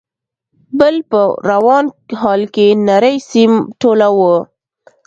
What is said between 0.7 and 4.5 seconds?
،بل په روان حال کې نری سيم ټولاوه.